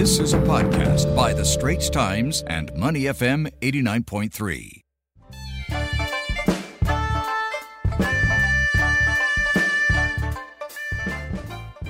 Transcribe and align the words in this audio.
This 0.00 0.18
is 0.18 0.32
a 0.32 0.38
podcast 0.38 1.14
by 1.14 1.34
The 1.34 1.44
Straits 1.44 1.90
Times 1.90 2.42
and 2.46 2.74
Money 2.74 3.02
FM 3.02 3.52
89.3. 3.60 4.80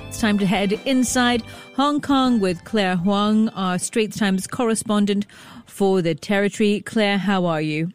It's 0.09 0.19
time 0.19 0.37
to 0.39 0.45
head 0.45 0.73
inside 0.83 1.43
Hong 1.77 2.01
Kong 2.01 2.41
with 2.41 2.65
Claire 2.65 2.97
Huang, 2.97 3.47
our 3.47 3.79
Straits 3.79 4.19
Times 4.19 4.45
correspondent 4.45 5.25
for 5.65 6.01
the 6.01 6.13
territory. 6.13 6.81
Claire, 6.81 7.17
how 7.17 7.45
are 7.45 7.61
you? 7.61 7.93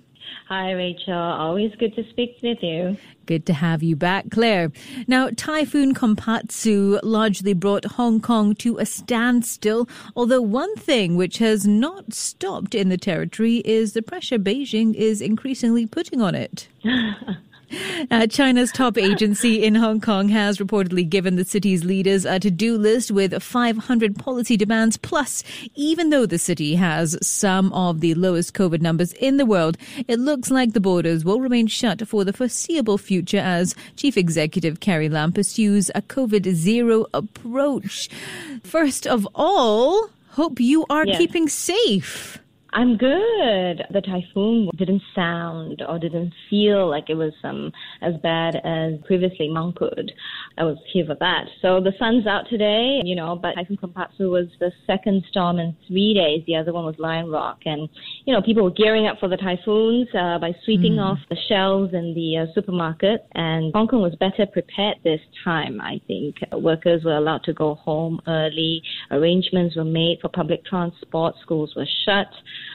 Hi, 0.48 0.72
Rachel. 0.72 1.14
Always 1.14 1.72
good 1.78 1.94
to 1.96 2.08
speak 2.10 2.38
with 2.42 2.58
you. 2.62 2.96
Good 3.26 3.46
to 3.46 3.52
have 3.52 3.82
you 3.82 3.96
back, 3.96 4.30
Claire. 4.30 4.70
Now, 5.08 5.30
Typhoon 5.30 5.92
Kompasu 5.92 7.00
largely 7.02 7.52
brought 7.52 7.84
Hong 7.84 8.20
Kong 8.20 8.54
to 8.56 8.78
a 8.78 8.86
standstill, 8.86 9.88
although 10.14 10.40
one 10.40 10.74
thing 10.76 11.16
which 11.16 11.38
has 11.38 11.66
not 11.66 12.14
stopped 12.14 12.74
in 12.74 12.88
the 12.88 12.96
territory 12.96 13.56
is 13.64 13.94
the 13.94 14.02
pressure 14.02 14.38
Beijing 14.38 14.94
is 14.94 15.20
increasingly 15.20 15.86
putting 15.86 16.20
on 16.20 16.34
it. 16.36 16.68
Uh, 18.10 18.26
China's 18.26 18.70
top 18.70 18.96
agency 18.96 19.64
in 19.64 19.74
Hong 19.74 20.00
Kong 20.00 20.28
has 20.28 20.58
reportedly 20.58 21.08
given 21.08 21.36
the 21.36 21.44
city's 21.44 21.84
leaders 21.84 22.24
a 22.24 22.38
to 22.38 22.50
do 22.50 22.76
list 22.78 23.10
with 23.10 23.42
500 23.42 24.16
policy 24.16 24.56
demands. 24.56 24.96
Plus, 24.96 25.42
even 25.74 26.10
though 26.10 26.26
the 26.26 26.38
city 26.38 26.76
has 26.76 27.18
some 27.26 27.72
of 27.72 28.00
the 28.00 28.14
lowest 28.14 28.54
COVID 28.54 28.80
numbers 28.80 29.12
in 29.14 29.36
the 29.36 29.46
world, 29.46 29.76
it 30.06 30.20
looks 30.20 30.50
like 30.50 30.72
the 30.74 30.80
borders 30.80 31.24
will 31.24 31.40
remain 31.40 31.66
shut 31.66 32.06
for 32.06 32.24
the 32.24 32.32
foreseeable 32.32 32.98
future 32.98 33.38
as 33.38 33.74
Chief 33.96 34.16
Executive 34.16 34.80
Carrie 34.80 35.08
Lam 35.08 35.32
pursues 35.32 35.90
a 35.94 36.02
COVID 36.02 36.52
zero 36.54 37.06
approach. 37.12 38.08
First 38.62 39.06
of 39.06 39.26
all, 39.34 40.10
hope 40.30 40.60
you 40.60 40.84
are 40.88 41.06
Yes. 41.06 41.18
keeping 41.18 41.48
safe. 41.48 42.38
I'm 42.76 42.98
good. 42.98 43.84
The 43.90 44.02
typhoon 44.04 44.68
didn't 44.76 45.00
sound 45.14 45.82
or 45.88 45.98
didn't 45.98 46.34
feel 46.50 46.90
like 46.90 47.08
it 47.08 47.14
was 47.14 47.32
um, 47.42 47.72
as 48.02 48.12
bad 48.22 48.56
as 48.56 49.00
previously 49.06 49.48
Mangkhut. 49.48 50.10
I 50.58 50.64
was 50.64 50.76
here 50.92 51.06
for 51.06 51.16
that. 51.18 51.44
So 51.62 51.80
the 51.80 51.92
sun's 51.98 52.26
out 52.26 52.44
today, 52.50 53.00
you 53.02 53.16
know, 53.16 53.34
but 53.34 53.54
Typhoon 53.54 53.78
Kompasu 53.78 54.30
was 54.30 54.48
the 54.60 54.72
second 54.86 55.24
storm 55.30 55.58
in 55.58 55.74
three 55.88 56.12
days. 56.12 56.44
The 56.46 56.56
other 56.56 56.74
one 56.74 56.84
was 56.84 56.96
Lion 56.98 57.30
Rock. 57.30 57.60
And, 57.64 57.88
you 58.26 58.34
know, 58.34 58.42
people 58.42 58.64
were 58.64 58.70
gearing 58.70 59.06
up 59.06 59.18
for 59.20 59.28
the 59.30 59.38
typhoons 59.38 60.08
uh, 60.14 60.38
by 60.38 60.54
sweeping 60.66 60.98
off 60.98 61.18
the 61.30 61.36
shelves 61.48 61.94
in 61.94 62.12
the 62.12 62.44
uh, 62.44 62.54
supermarket. 62.54 63.26
And 63.34 63.72
Hong 63.72 63.88
Kong 63.88 64.02
was 64.02 64.14
better 64.16 64.44
prepared 64.44 64.96
this 65.02 65.20
time, 65.42 65.80
I 65.80 65.98
think. 66.06 66.36
Workers 66.52 67.04
were 67.04 67.16
allowed 67.16 67.44
to 67.44 67.54
go 67.54 67.76
home 67.76 68.20
early. 68.26 68.82
Arrangements 69.10 69.76
were 69.76 69.84
made 69.84 70.18
for 70.20 70.28
public 70.28 70.62
transport. 70.66 71.36
Schools 71.42 71.72
were 71.74 71.86
shut. 72.04 72.28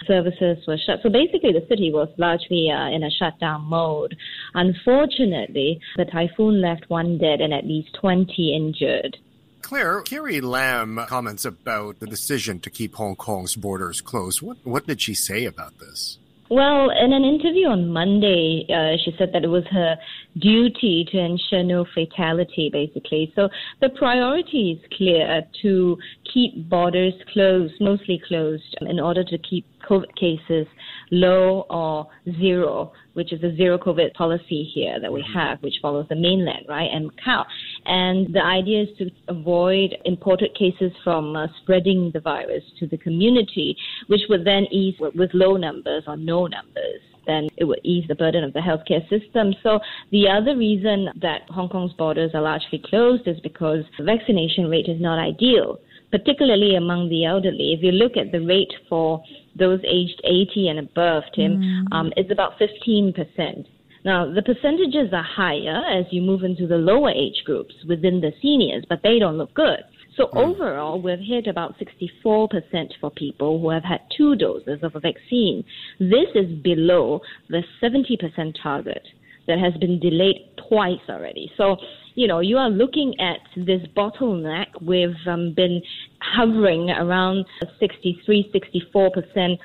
Services 0.07 0.57
were 0.67 0.77
shut. 0.77 0.99
So 1.03 1.09
basically, 1.09 1.53
the 1.53 1.65
city 1.69 1.91
was 1.91 2.09
largely 2.17 2.69
uh, 2.69 2.89
in 2.89 3.03
a 3.03 3.09
shutdown 3.09 3.63
mode. 3.63 4.15
Unfortunately, 4.53 5.79
the 5.97 6.05
typhoon 6.05 6.61
left 6.61 6.89
one 6.89 7.17
dead 7.17 7.41
and 7.41 7.53
at 7.53 7.65
least 7.65 7.89
20 7.99 8.55
injured. 8.55 9.17
Claire, 9.61 10.01
Carrie 10.01 10.41
Lam 10.41 10.99
comments 11.07 11.45
about 11.45 11.99
the 11.99 12.07
decision 12.07 12.59
to 12.59 12.69
keep 12.69 12.95
Hong 12.95 13.15
Kong's 13.15 13.55
borders 13.55 14.01
closed. 14.01 14.41
What 14.41 14.57
what 14.63 14.87
did 14.87 15.01
she 15.01 15.13
say 15.13 15.45
about 15.45 15.77
this? 15.79 16.17
Well, 16.51 16.89
in 16.89 17.13
an 17.13 17.23
interview 17.23 17.67
on 17.67 17.87
Monday, 17.93 18.65
uh, 18.67 18.97
she 19.05 19.15
said 19.17 19.31
that 19.31 19.45
it 19.45 19.47
was 19.47 19.63
her 19.71 19.95
duty 20.39 21.05
to 21.11 21.17
ensure 21.17 21.63
no 21.63 21.85
fatality, 21.93 22.69
basically. 22.71 23.31
So 23.35 23.49
the 23.81 23.89
priority 23.89 24.71
is 24.71 24.97
clear 24.97 25.43
to 25.61 25.97
keep 26.33 26.69
borders 26.69 27.13
closed, 27.33 27.73
mostly 27.79 28.21
closed, 28.27 28.77
in 28.81 28.99
order 28.99 29.23
to 29.23 29.37
keep 29.37 29.65
COVID 29.89 30.15
cases 30.15 30.67
low 31.11 31.65
or 31.69 32.07
zero, 32.39 32.93
which 33.13 33.33
is 33.33 33.43
a 33.43 33.55
zero 33.55 33.77
COVID 33.77 34.13
policy 34.13 34.63
here 34.73 34.99
that 35.01 35.11
we 35.11 35.23
have, 35.33 35.61
which 35.61 35.75
follows 35.81 36.05
the 36.09 36.15
mainland, 36.15 36.65
right, 36.69 36.89
and 36.91 37.11
Macau. 37.11 37.43
And 37.85 38.33
the 38.33 38.43
idea 38.43 38.83
is 38.83 38.89
to 38.99 39.09
avoid 39.27 39.95
imported 40.05 40.55
cases 40.55 40.91
from 41.03 41.35
uh, 41.35 41.47
spreading 41.61 42.11
the 42.13 42.21
virus 42.21 42.63
to 42.79 42.87
the 42.87 42.97
community, 42.97 43.75
which 44.07 44.21
would 44.29 44.45
then 44.45 44.65
ease 44.71 44.95
with 44.99 45.31
low 45.33 45.57
numbers 45.57 46.03
or 46.07 46.15
no 46.15 46.47
numbers. 46.47 47.01
Then 47.25 47.49
it 47.57 47.65
would 47.65 47.81
ease 47.83 48.05
the 48.07 48.15
burden 48.15 48.43
of 48.43 48.53
the 48.53 48.59
healthcare 48.59 49.07
system. 49.09 49.53
So 49.63 49.79
the 50.11 50.27
other 50.27 50.57
reason 50.57 51.09
that 51.21 51.41
Hong 51.49 51.69
Kong's 51.69 51.93
borders 51.93 52.31
are 52.33 52.41
largely 52.41 52.81
closed 52.83 53.27
is 53.27 53.39
because 53.41 53.83
the 53.97 54.03
vaccination 54.03 54.69
rate 54.69 54.87
is 54.87 54.99
not 54.99 55.19
ideal 55.19 55.79
particularly 56.11 56.75
among 56.75 57.09
the 57.09 57.25
elderly. 57.25 57.73
If 57.73 57.81
you 57.81 57.91
look 57.91 58.17
at 58.17 58.31
the 58.31 58.45
rate 58.45 58.73
for 58.89 59.23
those 59.57 59.79
aged 59.87 60.21
80 60.23 60.67
and 60.67 60.79
above, 60.79 61.23
Tim, 61.33 61.87
um, 61.91 62.11
it's 62.17 62.31
about 62.31 62.59
15%. 62.59 63.65
Now, 64.03 64.31
the 64.31 64.41
percentages 64.41 65.13
are 65.13 65.23
higher 65.23 65.81
as 65.87 66.05
you 66.11 66.21
move 66.21 66.43
into 66.43 66.67
the 66.67 66.77
lower 66.77 67.11
age 67.11 67.43
groups 67.45 67.73
within 67.87 68.19
the 68.19 68.33
seniors, 68.41 68.83
but 68.89 69.01
they 69.03 69.19
don't 69.19 69.37
look 69.37 69.53
good. 69.53 69.79
So 70.17 70.29
overall, 70.35 71.01
we've 71.01 71.19
hit 71.19 71.47
about 71.47 71.75
64% 71.79 72.89
for 72.99 73.11
people 73.11 73.59
who 73.61 73.69
have 73.69 73.83
had 73.83 74.01
two 74.15 74.35
doses 74.35 74.79
of 74.83 74.95
a 74.95 74.99
vaccine. 74.99 75.63
This 75.99 76.27
is 76.35 76.51
below 76.61 77.21
the 77.49 77.63
70% 77.81 78.55
target 78.61 79.03
that 79.47 79.57
has 79.57 79.73
been 79.79 79.99
delayed 79.99 80.49
twice 80.67 80.99
already. 81.09 81.51
So, 81.57 81.77
you 82.15 82.27
know, 82.27 82.39
you 82.39 82.57
are 82.57 82.69
looking 82.69 83.15
at 83.19 83.39
this 83.55 83.81
bottleneck. 83.95 84.67
We've 84.81 85.15
um, 85.27 85.53
been 85.55 85.81
hovering 86.19 86.89
around 86.89 87.45
63, 87.79 88.51
64% 88.93 89.57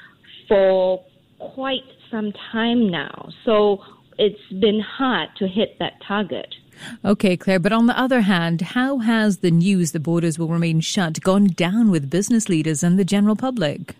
for 0.48 1.04
quite 1.38 1.82
some 2.10 2.32
time 2.52 2.88
now. 2.88 3.28
So 3.44 3.80
it's 4.18 4.40
been 4.60 4.80
hard 4.80 5.30
to 5.38 5.48
hit 5.48 5.78
that 5.80 5.94
target. 6.06 6.54
Okay, 7.04 7.37
Claire, 7.37 7.59
but 7.59 7.72
on 7.72 7.87
the 7.87 7.98
other 7.98 8.22
hand, 8.22 8.60
how 8.60 8.98
has 8.98 9.38
the 9.38 9.50
news 9.50 9.92
the 9.92 10.00
borders 10.00 10.38
will 10.38 10.48
remain 10.48 10.81
shut 10.81 11.20
gone 11.20 11.47
down 11.47 11.91
with 11.91 12.10
business 12.10 12.48
leaders 12.48 12.82
and 12.82 12.98
the 12.98 13.04
general 13.04 13.37
public? 13.37 13.94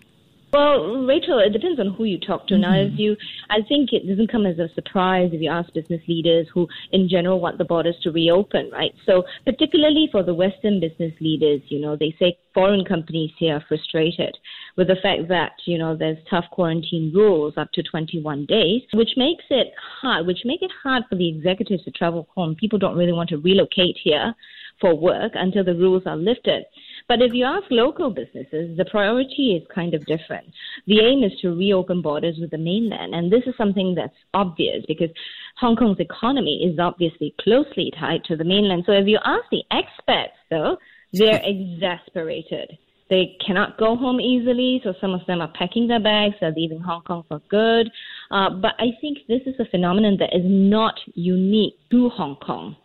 Well, 0.53 1.05
Rachel, 1.05 1.39
it 1.39 1.51
depends 1.51 1.77
on 1.77 1.93
who 1.93 2.05
you 2.05 2.17
talk 2.17 2.47
to. 2.47 2.57
Now, 2.57 2.73
if 2.73 2.91
mm-hmm. 2.91 3.01
you, 3.01 3.17
I 3.49 3.57
think 3.67 3.91
it 3.91 4.07
doesn't 4.07 4.31
come 4.31 4.45
as 4.45 4.57
a 4.59 4.69
surprise 4.75 5.31
if 5.33 5.41
you 5.41 5.49
ask 5.49 5.73
business 5.73 6.01
leaders 6.07 6.47
who, 6.53 6.67
in 6.93 7.09
general, 7.09 7.41
want 7.41 7.57
the 7.57 7.65
borders 7.65 7.97
to 8.03 8.11
reopen, 8.11 8.69
right? 8.71 8.93
So, 9.05 9.23
particularly 9.43 10.07
for 10.09 10.23
the 10.23 10.33
Western 10.33 10.79
business 10.79 11.13
leaders, 11.19 11.61
you 11.67 11.81
know, 11.81 11.97
they 11.97 12.15
say 12.17 12.37
foreign 12.53 12.85
companies 12.85 13.31
here 13.37 13.55
are 13.57 13.65
frustrated 13.67 14.37
with 14.77 14.87
the 14.87 14.95
fact 15.03 15.27
that, 15.27 15.51
you 15.65 15.77
know, 15.77 15.97
there's 15.97 16.17
tough 16.29 16.45
quarantine 16.51 17.11
rules 17.13 17.55
up 17.57 17.71
to 17.73 17.83
21 17.83 18.45
days, 18.45 18.83
which 18.93 19.11
makes 19.17 19.43
it 19.49 19.73
hard, 20.01 20.25
which 20.25 20.45
make 20.45 20.61
it 20.61 20.71
hard 20.81 21.03
for 21.09 21.15
the 21.15 21.27
executives 21.27 21.83
to 21.83 21.91
travel 21.91 22.25
home. 22.33 22.55
People 22.55 22.79
don't 22.79 22.97
really 22.97 23.11
want 23.11 23.29
to 23.29 23.37
relocate 23.37 23.97
here 24.01 24.33
for 24.79 24.95
work 24.95 25.31
until 25.35 25.63
the 25.63 25.73
rules 25.73 26.03
are 26.05 26.15
lifted. 26.15 26.63
But 27.07 27.21
if 27.21 27.33
you 27.33 27.45
ask 27.45 27.63
local 27.69 28.09
businesses, 28.09 28.75
the 28.75 28.85
priority 28.85 29.55
is 29.55 29.65
kind 29.73 29.93
of 29.93 30.05
different. 30.05 30.47
The 30.87 30.99
aim 30.99 31.23
is 31.23 31.31
to 31.41 31.55
reopen 31.55 32.01
borders 32.01 32.35
with 32.39 32.51
the 32.51 32.57
mainland, 32.57 33.15
and 33.15 33.31
this 33.31 33.43
is 33.47 33.55
something 33.57 33.95
that's 33.95 34.15
obvious 34.33 34.83
because 34.87 35.09
Hong 35.57 35.77
Kong's 35.77 35.99
economy 35.99 36.69
is 36.69 36.79
obviously 36.79 37.33
closely 37.39 37.91
tied 37.97 38.25
to 38.25 38.35
the 38.35 38.43
mainland. 38.43 38.83
So 38.85 38.91
if 38.91 39.07
you 39.07 39.19
ask 39.23 39.43
the 39.51 39.63
expats, 39.71 40.35
though, 40.49 40.77
they're 41.13 41.41
exasperated. 41.45 42.77
They 43.09 43.37
cannot 43.45 43.77
go 43.77 43.95
home 43.95 44.19
easily, 44.19 44.81
so 44.83 44.93
some 44.99 45.13
of 45.13 45.25
them 45.27 45.39
are 45.39 45.51
packing 45.57 45.87
their 45.87 46.01
bags, 46.01 46.35
they're 46.41 46.51
leaving 46.51 46.81
Hong 46.81 47.03
Kong 47.03 47.23
for 47.29 47.39
good. 47.49 47.89
Uh, 48.31 48.49
but 48.49 48.73
I 48.79 48.87
think 48.99 49.19
this 49.29 49.41
is 49.45 49.55
a 49.59 49.65
phenomenon 49.65 50.17
that 50.19 50.35
is 50.35 50.43
not 50.43 50.95
unique 51.15 51.75
to 51.91 52.09
Hong 52.09 52.35
Kong. 52.35 52.75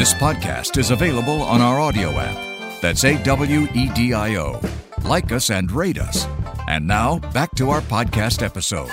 This 0.00 0.14
podcast 0.14 0.78
is 0.78 0.90
available 0.92 1.42
on 1.42 1.60
our 1.60 1.78
audio 1.78 2.08
app. 2.12 2.80
That's 2.80 3.04
A 3.04 3.22
W 3.22 3.68
E 3.74 3.90
D 3.90 4.14
I 4.14 4.36
O. 4.36 4.58
Like 5.04 5.30
us 5.30 5.50
and 5.50 5.70
rate 5.70 5.98
us. 5.98 6.26
And 6.66 6.86
now, 6.86 7.18
back 7.18 7.54
to 7.56 7.68
our 7.68 7.82
podcast 7.82 8.42
episode. 8.42 8.88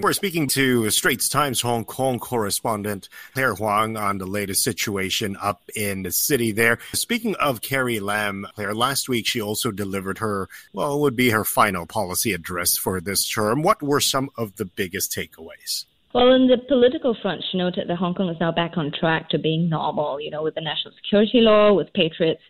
We're 0.00 0.14
speaking 0.14 0.48
to 0.48 0.88
Straits 0.88 1.28
Times 1.28 1.60
Hong 1.60 1.84
Kong 1.84 2.18
correspondent 2.18 3.10
Claire 3.34 3.52
Huang 3.56 3.98
on 3.98 4.16
the 4.16 4.24
latest 4.24 4.62
situation 4.62 5.36
up 5.42 5.60
in 5.76 6.02
the 6.02 6.10
city 6.10 6.52
there. 6.52 6.78
Speaking 6.94 7.34
of 7.34 7.60
Carrie 7.60 8.00
Lam, 8.00 8.46
Claire, 8.54 8.74
last 8.74 9.10
week 9.10 9.26
she 9.26 9.42
also 9.42 9.70
delivered 9.70 10.16
her, 10.16 10.48
well, 10.72 10.94
it 10.94 11.00
would 11.00 11.16
be 11.16 11.28
her 11.28 11.44
final 11.44 11.84
policy 11.84 12.32
address 12.32 12.78
for 12.78 13.02
this 13.02 13.28
term. 13.28 13.60
What 13.60 13.82
were 13.82 14.00
some 14.00 14.30
of 14.38 14.56
the 14.56 14.64
biggest 14.64 15.12
takeaways? 15.12 15.84
Well, 16.14 16.28
on 16.32 16.46
the 16.46 16.56
political 16.56 17.16
front, 17.20 17.44
she 17.50 17.58
noted 17.58 17.88
that 17.88 17.96
Hong 17.96 18.14
Kong 18.14 18.30
is 18.30 18.40
now 18.40 18.52
back 18.52 18.76
on 18.76 18.90
track 18.98 19.28
to 19.30 19.38
being 19.38 19.68
normal, 19.68 20.20
you 20.20 20.30
know, 20.30 20.42
with 20.42 20.54
the 20.54 20.60
national 20.60 20.94
security 20.94 21.40
law, 21.40 21.74
with 21.74 21.92
patriots 21.92 22.40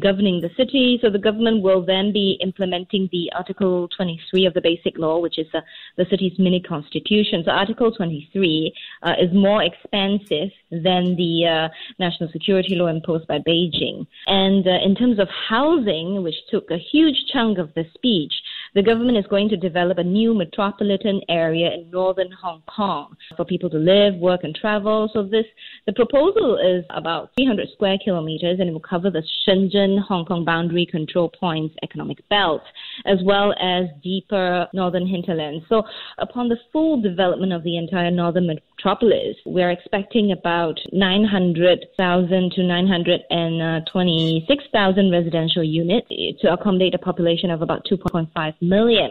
governing 0.00 0.40
the 0.40 0.50
city. 0.56 0.98
So 1.02 1.10
the 1.10 1.18
government 1.18 1.62
will 1.62 1.84
then 1.84 2.12
be 2.12 2.38
implementing 2.42 3.08
the 3.12 3.30
Article 3.34 3.88
23 3.96 4.46
of 4.46 4.54
the 4.54 4.60
Basic 4.60 4.98
Law, 4.98 5.20
which 5.20 5.38
is 5.38 5.46
uh, 5.54 5.60
the 5.96 6.06
city's 6.10 6.38
mini 6.38 6.60
constitution. 6.60 7.42
So 7.44 7.50
Article 7.52 7.92
23 7.92 8.74
uh, 9.02 9.12
is 9.20 9.32
more 9.32 9.62
expansive 9.62 10.50
than 10.70 11.16
the 11.16 11.46
uh, 11.46 11.68
national 11.98 12.30
security 12.32 12.74
law 12.74 12.88
imposed 12.88 13.26
by 13.26 13.38
Beijing. 13.38 14.06
And 14.26 14.66
uh, 14.66 14.84
in 14.84 14.94
terms 14.94 15.18
of 15.18 15.28
housing, 15.48 16.22
which 16.22 16.34
took 16.50 16.70
a 16.70 16.78
huge 16.78 17.16
chunk 17.32 17.58
of 17.58 17.72
the 17.74 17.84
speech, 17.94 18.32
the 18.74 18.82
government 18.82 19.16
is 19.16 19.26
going 19.28 19.48
to 19.48 19.56
develop 19.56 19.98
a 19.98 20.04
new 20.04 20.34
metropolitan 20.34 21.20
area 21.28 21.72
in 21.72 21.90
northern 21.90 22.30
Hong 22.32 22.62
Kong 22.66 23.16
for 23.36 23.44
people 23.44 23.70
to 23.70 23.78
live, 23.78 24.14
work, 24.16 24.44
and 24.44 24.54
travel. 24.54 25.08
So 25.12 25.22
this 25.22 25.46
the 25.86 25.92
proposal 25.92 26.58
is 26.58 26.84
about 26.90 27.30
300 27.36 27.68
square 27.72 27.98
kilometers, 28.02 28.58
and 28.60 28.68
it 28.68 28.72
will 28.72 28.80
cover 28.80 29.10
the 29.10 29.22
Shenzhen 29.46 30.00
Hong 30.00 30.24
Kong 30.24 30.44
boundary 30.44 30.86
control 30.86 31.30
points 31.38 31.74
economic 31.82 32.26
belt, 32.28 32.62
as 33.06 33.18
well 33.24 33.54
as 33.60 33.86
deeper 34.02 34.66
northern 34.72 35.06
hinterland. 35.06 35.62
So 35.68 35.82
upon 36.18 36.48
the 36.48 36.56
full 36.72 37.00
development 37.00 37.52
of 37.52 37.62
the 37.62 37.76
entire 37.76 38.10
northern 38.10 38.46
metropolis, 38.76 39.36
we're 39.46 39.70
expecting 39.70 40.32
about 40.32 40.78
900,000 40.92 42.52
to 42.52 42.62
926,000 42.62 45.10
residential 45.10 45.64
units 45.64 46.08
to 46.40 46.52
accommodate 46.52 46.94
a 46.94 46.98
population 46.98 47.50
of 47.50 47.62
about 47.62 47.86
2.5 47.90 48.54
million. 48.60 49.10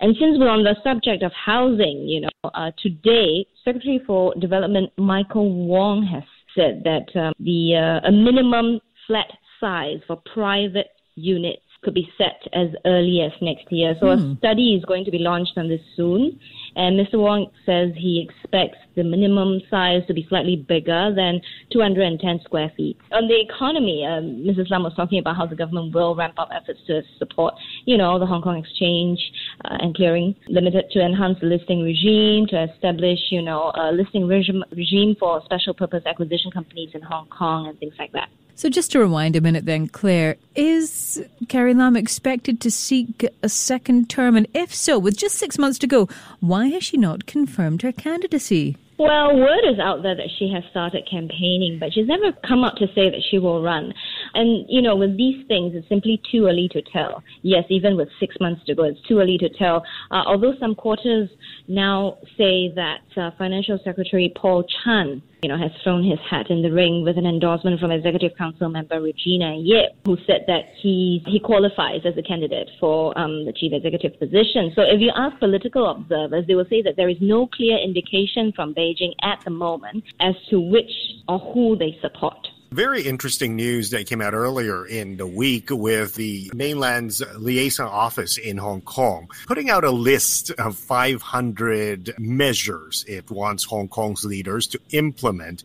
And 0.00 0.16
since 0.18 0.36
we're 0.38 0.48
on 0.48 0.64
the 0.64 0.74
subject 0.82 1.22
of 1.22 1.30
housing, 1.32 2.08
you 2.08 2.22
know, 2.22 2.30
uh, 2.54 2.72
today, 2.82 3.46
Secretary 3.64 4.00
for 4.06 4.34
Development 4.40 4.90
Michael 4.98 5.66
Wong 5.66 6.02
has 6.04 6.24
said 6.56 6.82
that 6.84 7.14
um, 7.18 7.32
the 7.38 7.76
uh, 7.76 8.00
a 8.08 8.12
minimum 8.12 8.80
flat 9.06 9.28
size 9.60 10.00
for 10.06 10.16
private 10.32 10.88
units 11.14 11.62
could 11.84 11.94
be 11.94 12.10
set 12.18 12.40
as 12.52 12.68
early 12.84 13.20
as 13.20 13.32
next 13.40 13.70
year. 13.70 13.94
So 14.00 14.06
mm. 14.06 14.14
a 14.14 14.16
hmm. 14.16 14.34
study 14.38 14.74
is 14.74 14.84
going 14.84 15.04
to 15.04 15.10
be 15.10 15.18
launched 15.18 15.52
on 15.56 15.68
this 15.68 15.80
soon. 15.96 16.38
And 16.76 16.98
Mr. 16.98 17.20
Wong 17.20 17.50
says 17.64 17.92
he 17.96 18.26
expects 18.26 18.78
the 18.96 19.04
minimum 19.04 19.60
size 19.70 20.02
to 20.08 20.14
be 20.14 20.26
slightly 20.28 20.56
bigger 20.56 21.12
than 21.14 21.40
210 21.72 22.40
square 22.44 22.72
feet. 22.76 22.96
On 23.12 23.28
the 23.28 23.40
economy, 23.40 24.04
um, 24.04 24.44
Mrs. 24.46 24.70
Lam 24.70 24.82
was 24.82 24.92
talking 24.94 25.18
about 25.18 25.36
how 25.36 25.46
the 25.46 25.54
government 25.54 25.94
will 25.94 26.16
ramp 26.16 26.34
up 26.36 26.48
efforts 26.52 26.80
to 26.88 27.02
support, 27.18 27.54
you 27.84 27.96
know, 27.96 28.18
the 28.18 28.26
Hong 28.26 28.42
Kong 28.42 28.58
Exchange 28.58 29.20
uh, 29.64 29.76
and 29.80 29.94
Clearing 29.94 30.34
Limited 30.48 30.86
to 30.92 31.00
enhance 31.00 31.38
the 31.40 31.46
listing 31.46 31.82
regime, 31.82 32.46
to 32.48 32.64
establish, 32.64 33.18
you 33.30 33.42
know, 33.42 33.70
a 33.74 33.92
listing 33.92 34.26
regime, 34.26 34.64
regime 34.72 35.14
for 35.18 35.42
special 35.44 35.74
purpose 35.74 36.02
acquisition 36.06 36.50
companies 36.50 36.90
in 36.94 37.02
Hong 37.02 37.26
Kong 37.28 37.68
and 37.68 37.78
things 37.78 37.94
like 37.98 38.12
that. 38.12 38.28
So, 38.56 38.68
just 38.68 38.92
to 38.92 39.00
rewind 39.00 39.34
a 39.34 39.40
minute 39.40 39.66
then, 39.66 39.88
Claire, 39.88 40.36
is 40.54 41.20
Carrie 41.48 41.74
Lam 41.74 41.96
expected 41.96 42.60
to 42.60 42.70
seek 42.70 43.26
a 43.42 43.48
second 43.48 44.08
term? 44.08 44.36
And 44.36 44.46
if 44.54 44.72
so, 44.72 44.96
with 44.96 45.16
just 45.16 45.36
six 45.36 45.58
months 45.58 45.78
to 45.80 45.88
go, 45.88 46.08
why 46.38 46.68
has 46.68 46.84
she 46.84 46.96
not 46.96 47.26
confirmed 47.26 47.82
her 47.82 47.90
candidacy? 47.90 48.76
Well, 48.96 49.36
word 49.36 49.64
is 49.68 49.80
out 49.80 50.04
there 50.04 50.14
that 50.14 50.28
she 50.38 50.48
has 50.54 50.62
started 50.70 51.08
campaigning, 51.10 51.78
but 51.80 51.92
she's 51.92 52.06
never 52.06 52.30
come 52.46 52.62
out 52.62 52.76
to 52.76 52.86
say 52.94 53.10
that 53.10 53.22
she 53.28 53.40
will 53.40 53.60
run. 53.60 53.92
And, 54.34 54.66
you 54.68 54.80
know, 54.80 54.94
with 54.94 55.16
these 55.16 55.44
things, 55.48 55.72
it's 55.74 55.88
simply 55.88 56.22
too 56.30 56.46
early 56.46 56.68
to 56.70 56.82
tell. 56.92 57.24
Yes, 57.42 57.64
even 57.70 57.96
with 57.96 58.08
six 58.20 58.36
months 58.40 58.64
to 58.66 58.74
go, 58.76 58.84
it's 58.84 59.02
too 59.08 59.18
early 59.18 59.36
to 59.38 59.48
tell. 59.48 59.84
Uh, 60.12 60.22
although 60.26 60.54
some 60.60 60.76
quarters 60.76 61.28
now 61.66 62.18
say 62.38 62.72
that 62.76 63.02
uh, 63.16 63.32
Financial 63.36 63.80
Secretary 63.84 64.32
Paul 64.36 64.64
Chan, 64.84 65.20
you 65.44 65.48
know, 65.48 65.58
has 65.58 65.70
thrown 65.82 66.02
his 66.02 66.18
hat 66.30 66.48
in 66.48 66.62
the 66.62 66.72
ring 66.72 67.04
with 67.04 67.18
an 67.18 67.26
endorsement 67.26 67.78
from 67.78 67.90
Executive 67.90 68.32
Council 68.38 68.70
member 68.70 68.98
Regina 68.98 69.60
Ip, 69.60 69.92
who 70.06 70.16
said 70.26 70.44
that 70.46 70.72
he 70.80 71.22
he 71.26 71.38
qualifies 71.38 72.00
as 72.06 72.16
a 72.16 72.22
candidate 72.22 72.70
for 72.80 73.16
um, 73.18 73.44
the 73.44 73.52
chief 73.52 73.74
executive 73.74 74.18
position. 74.18 74.72
So 74.74 74.80
if 74.80 75.02
you 75.02 75.12
ask 75.14 75.38
political 75.38 75.90
observers, 75.90 76.46
they 76.46 76.54
will 76.54 76.64
say 76.70 76.80
that 76.80 76.96
there 76.96 77.10
is 77.10 77.18
no 77.20 77.46
clear 77.46 77.76
indication 77.76 78.52
from 78.56 78.72
Beijing 78.72 79.12
at 79.20 79.44
the 79.44 79.50
moment 79.50 80.04
as 80.18 80.34
to 80.48 80.58
which 80.58 80.90
or 81.28 81.38
who 81.38 81.76
they 81.76 81.98
support. 82.00 82.40
Very 82.74 83.02
interesting 83.02 83.54
news 83.54 83.90
that 83.90 84.08
came 84.08 84.20
out 84.20 84.34
earlier 84.34 84.84
in 84.84 85.16
the 85.16 85.28
week 85.28 85.68
with 85.70 86.16
the 86.16 86.50
mainland's 86.56 87.22
liaison 87.36 87.86
office 87.86 88.36
in 88.36 88.56
Hong 88.56 88.80
Kong 88.80 89.30
putting 89.46 89.70
out 89.70 89.84
a 89.84 89.92
list 89.92 90.50
of 90.50 90.76
500 90.76 92.14
measures 92.18 93.04
it 93.06 93.30
wants 93.30 93.62
Hong 93.62 93.86
Kong's 93.86 94.24
leaders 94.24 94.66
to 94.66 94.80
implement 94.90 95.62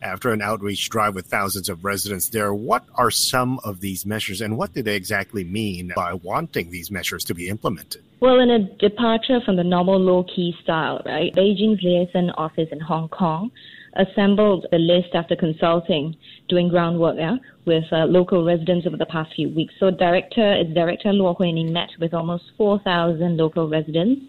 after 0.00 0.32
an 0.32 0.40
outreach 0.40 0.88
drive 0.88 1.14
with 1.14 1.26
thousands 1.26 1.68
of 1.68 1.84
residents 1.84 2.30
there. 2.30 2.54
What 2.54 2.86
are 2.94 3.10
some 3.10 3.60
of 3.62 3.80
these 3.80 4.06
measures 4.06 4.40
and 4.40 4.56
what 4.56 4.72
do 4.72 4.82
they 4.82 4.96
exactly 4.96 5.44
mean 5.44 5.92
by 5.94 6.14
wanting 6.14 6.70
these 6.70 6.90
measures 6.90 7.22
to 7.24 7.34
be 7.34 7.50
implemented? 7.50 8.02
Well, 8.20 8.40
in 8.40 8.48
a 8.48 8.60
departure 8.60 9.42
from 9.44 9.56
the 9.56 9.64
normal 9.64 10.00
low 10.00 10.24
key 10.24 10.56
style, 10.62 11.02
right? 11.04 11.34
Beijing's 11.34 11.82
liaison 11.82 12.30
office 12.30 12.70
in 12.72 12.80
Hong 12.80 13.10
Kong 13.10 13.50
assembled 13.98 14.66
a 14.72 14.78
list 14.78 15.14
after 15.14 15.36
consulting, 15.36 16.16
doing 16.48 16.68
groundwork 16.68 17.16
yeah, 17.18 17.36
with 17.64 17.84
uh, 17.92 18.04
local 18.04 18.44
residents 18.44 18.86
over 18.86 18.96
the 18.96 19.06
past 19.06 19.32
few 19.34 19.48
weeks. 19.48 19.74
So 19.80 19.90
director, 19.90 20.52
its 20.54 20.72
director 20.74 21.08
Luo 21.10 21.36
Huining 21.36 21.72
met 21.72 21.90
with 22.00 22.14
almost 22.14 22.44
4,000 22.56 23.36
local 23.36 23.68
residents 23.68 24.22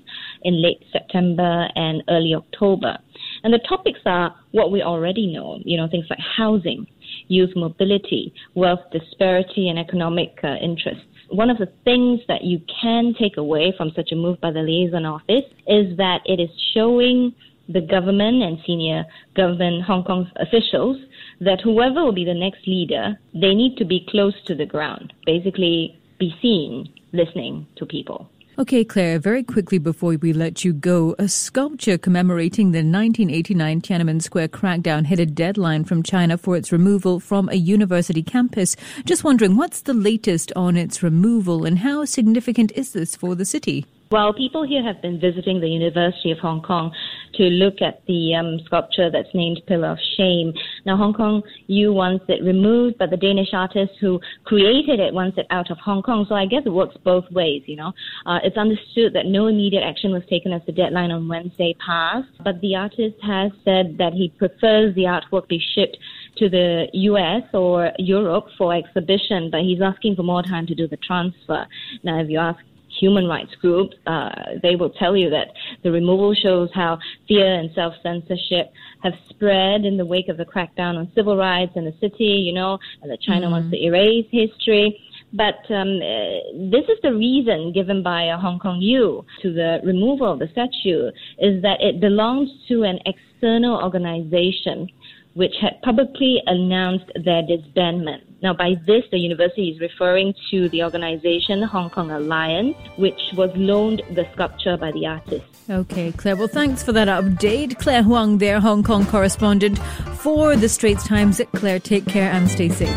in 0.43 0.61
late 0.61 0.83
September 0.91 1.67
and 1.75 2.03
early 2.09 2.33
October. 2.33 2.97
And 3.43 3.53
the 3.53 3.59
topics 3.67 3.99
are 4.05 4.35
what 4.51 4.71
we 4.71 4.81
already 4.81 5.27
know, 5.27 5.59
you 5.63 5.77
know, 5.77 5.87
things 5.89 6.05
like 6.09 6.19
housing, 6.19 6.87
youth 7.27 7.51
mobility, 7.55 8.33
wealth 8.55 8.81
disparity, 8.91 9.69
and 9.69 9.77
economic 9.77 10.37
uh, 10.43 10.55
interests. 10.61 11.03
One 11.29 11.49
of 11.49 11.57
the 11.57 11.71
things 11.83 12.21
that 12.27 12.43
you 12.43 12.61
can 12.81 13.13
take 13.19 13.37
away 13.37 13.73
from 13.77 13.91
such 13.95 14.11
a 14.11 14.15
move 14.15 14.39
by 14.39 14.51
the 14.51 14.61
liaison 14.61 15.05
office 15.05 15.45
is 15.67 15.97
that 15.97 16.21
it 16.25 16.39
is 16.39 16.49
showing 16.73 17.33
the 17.69 17.81
government 17.81 18.41
and 18.43 18.57
senior 18.65 19.05
government 19.35 19.83
Hong 19.83 20.03
Kong 20.03 20.29
officials 20.37 20.97
that 21.41 21.61
whoever 21.61 22.03
will 22.03 22.13
be 22.13 22.25
the 22.25 22.33
next 22.33 22.67
leader, 22.67 23.19
they 23.33 23.53
need 23.53 23.77
to 23.77 23.85
be 23.85 24.05
close 24.09 24.33
to 24.45 24.55
the 24.55 24.65
ground, 24.65 25.13
basically 25.25 25.99
be 26.19 26.33
seen 26.41 26.89
listening 27.13 27.67
to 27.77 27.85
people. 27.85 28.29
Okay, 28.59 28.83
Claire, 28.83 29.19
very 29.19 29.43
quickly 29.43 29.77
before 29.77 30.17
we 30.19 30.33
let 30.33 30.65
you 30.65 30.73
go, 30.73 31.13
a 31.19 31.27
sculpture 31.27 31.95
commemorating 31.95 32.71
the 32.71 32.79
1989 32.79 33.81
Tiananmen 33.81 34.19
Square 34.19 34.47
crackdown 34.47 35.05
hit 35.05 35.19
a 35.19 35.27
deadline 35.27 35.83
from 35.83 36.01
China 36.01 36.39
for 36.39 36.57
its 36.57 36.71
removal 36.71 37.19
from 37.19 37.49
a 37.49 37.55
university 37.55 38.23
campus. 38.23 38.75
Just 39.05 39.23
wondering, 39.23 39.57
what's 39.57 39.81
the 39.81 39.93
latest 39.93 40.51
on 40.55 40.75
its 40.75 41.03
removal 41.03 41.65
and 41.65 41.77
how 41.77 42.03
significant 42.03 42.71
is 42.71 42.93
this 42.93 43.15
for 43.15 43.35
the 43.35 43.45
city? 43.45 43.85
Well, 44.09 44.31
people 44.33 44.63
here 44.63 44.83
have 44.83 45.01
been 45.01 45.19
visiting 45.19 45.59
the 45.59 45.67
University 45.67 46.31
of 46.31 46.39
Hong 46.39 46.61
Kong 46.61 46.93
to 47.33 47.43
look 47.43 47.81
at 47.81 48.05
the 48.05 48.35
um, 48.35 48.59
sculpture 48.65 49.11
that's 49.11 49.27
named 49.33 49.61
Pillar 49.67 49.91
of 49.91 49.97
Shame. 50.15 50.53
Now, 50.85 50.95
Hong 50.95 51.13
Kong 51.13 51.43
U 51.67 51.91
wants 51.91 52.23
it 52.29 52.41
removed, 52.41 52.97
but 52.99 53.09
the 53.09 53.17
Danish 53.17 53.49
artist 53.51 53.91
who 53.99 54.21
created 54.45 55.01
it 55.01 55.13
wants 55.13 55.37
it 55.37 55.45
out 55.49 55.69
of 55.71 55.77
Hong 55.79 56.01
Kong. 56.01 56.25
So 56.29 56.35
I 56.35 56.45
guess 56.45 56.61
it 56.65 56.69
works 56.69 56.95
both 57.03 57.29
ways, 57.31 57.63
you 57.65 57.75
know. 57.75 57.91
Uh, 58.25 58.39
it's 58.45 58.55
understood 58.55 59.11
that 59.13 59.25
no 59.25 59.47
immediate 59.47 59.83
action 59.83 60.13
was 60.13 60.23
taken 60.29 60.53
as 60.53 60.61
the 60.65 60.71
deadline 60.71 61.11
on 61.11 61.27
Wednesday 61.27 61.75
passed, 61.85 62.29
but 62.45 62.61
the 62.61 62.75
artist 62.75 63.17
has 63.23 63.51
said 63.65 63.97
that 63.97 64.13
he 64.13 64.31
prefers 64.37 64.95
the 64.95 65.03
artwork 65.03 65.49
be 65.49 65.61
shipped 65.75 65.97
to 66.37 66.47
the 66.47 66.87
US 66.93 67.43
or 67.53 67.91
Europe 67.99 68.45
for 68.57 68.73
exhibition, 68.73 69.49
but 69.51 69.61
he's 69.61 69.81
asking 69.81 70.15
for 70.15 70.23
more 70.23 70.43
time 70.43 70.65
to 70.67 70.75
do 70.75 70.87
the 70.87 70.97
transfer. 70.97 71.67
Now, 72.03 72.21
if 72.21 72.29
you 72.29 72.39
ask 72.39 72.59
human 72.99 73.27
rights 73.27 73.53
groups, 73.61 73.95
uh, 74.05 74.29
they 74.61 74.75
will 74.75 74.89
tell 74.91 75.15
you 75.15 75.29
that 75.29 75.47
the 75.83 75.91
removal 75.91 76.33
shows 76.33 76.69
how 76.73 76.97
fear 77.27 77.53
and 77.53 77.69
self 77.73 77.93
censorship 78.03 78.71
have 79.03 79.13
spread 79.29 79.85
in 79.85 79.97
the 79.97 80.05
wake 80.05 80.29
of 80.29 80.37
the 80.37 80.45
crackdown 80.45 80.97
on 80.97 81.11
civil 81.15 81.37
rights 81.37 81.73
in 81.75 81.85
the 81.85 81.93
city, 81.99 82.23
you 82.25 82.53
know, 82.53 82.77
and 83.01 83.11
that 83.11 83.21
China 83.21 83.45
mm-hmm. 83.45 83.51
wants 83.51 83.71
to 83.71 83.83
erase 83.83 84.25
history. 84.31 84.99
But 85.33 85.59
um, 85.69 85.97
uh, 85.97 86.71
this 86.71 86.85
is 86.87 86.97
the 87.03 87.13
reason 87.13 87.73
given 87.73 88.01
by 88.01 88.29
uh, 88.29 88.39
Hong 88.39 88.59
Kong 88.59 88.79
U 88.79 89.25
to 89.41 89.53
the 89.53 89.79
removal 89.83 90.31
of 90.31 90.39
the 90.39 90.47
statue 90.47 91.11
is 91.39 91.61
that 91.63 91.81
it 91.81 91.99
belongs 91.99 92.49
to 92.69 92.83
an 92.83 92.99
external 93.05 93.81
organization 93.83 94.87
which 95.33 95.53
had 95.61 95.79
publicly 95.83 96.41
announced 96.47 97.11
their 97.23 97.43
disbandment. 97.43 98.21
Now, 98.41 98.53
by 98.53 98.75
this, 98.85 99.03
the 99.11 99.17
university 99.17 99.69
is 99.69 99.79
referring 99.79 100.33
to 100.51 100.69
the 100.69 100.83
organization 100.83 101.63
Hong 101.63 101.89
Kong 101.89 102.11
Alliance, 102.11 102.77
which 102.97 103.19
was 103.35 103.49
loaned 103.55 104.03
the 104.11 104.27
sculpture 104.33 104.77
by 104.77 104.91
the 104.91 105.07
artist. 105.07 105.45
Okay, 105.69 106.11
Claire. 106.11 106.35
Well, 106.35 106.47
thanks 106.47 106.83
for 106.83 106.91
that 106.91 107.07
update. 107.07 107.79
Claire 107.79 108.03
Huang, 108.03 108.37
their 108.37 108.59
Hong 108.59 108.83
Kong 108.83 109.05
correspondent 109.05 109.79
for 110.19 110.55
the 110.55 110.69
Straits 110.69 111.05
Times. 111.07 111.41
Claire, 111.53 111.79
take 111.79 112.05
care 112.05 112.31
and 112.31 112.49
stay 112.49 112.69
safe. 112.69 112.95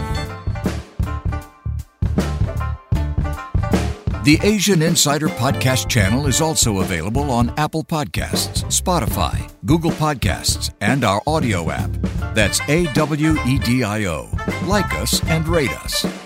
The 4.23 4.39
Asian 4.43 4.83
Insider 4.83 5.29
Podcast 5.29 5.89
channel 5.89 6.27
is 6.27 6.43
also 6.43 6.81
available 6.81 7.31
on 7.31 7.55
Apple 7.57 7.83
Podcasts, 7.83 8.65
Spotify, 8.67 9.51
Google 9.65 9.93
Podcasts, 9.93 10.71
and 10.83 11.05
our 11.05 11.23
audio 11.27 11.71
app. 11.71 11.91
That's 12.35 12.61
A 12.69 12.85
W 12.93 13.37
E 13.47 13.59
D 13.59 13.83
I 13.83 14.05
O. 14.07 14.29
Like 14.67 14.93
us 14.95 15.23
and 15.25 15.47
rate 15.49 15.73
us. 15.83 16.20